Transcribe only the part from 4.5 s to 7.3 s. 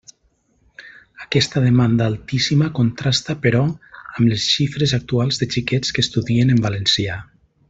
xifres actuals de xiquets que estudien en valencià.